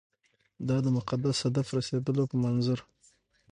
دا 0.67 0.77
د 0.85 0.87
مقدس 0.97 1.37
هدف 1.47 1.67
رسېدلو 1.77 2.23
په 2.31 2.35
منظور. 2.43 2.79